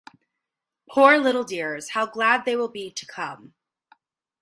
Poor 0.89 1.19
little 1.19 1.43
dears, 1.43 1.89
how 1.89 2.07
glad 2.07 2.43
they 2.43 2.55
will 2.55 2.69
be 2.69 2.89
to 2.89 3.05
come. 3.05 3.53